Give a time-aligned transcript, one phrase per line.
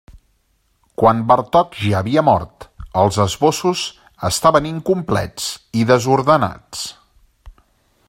[1.01, 2.67] Quan Bartók ja havia mort,
[3.03, 3.85] els esbossos
[4.33, 5.49] estaven incomplets
[5.83, 6.87] i desordenats.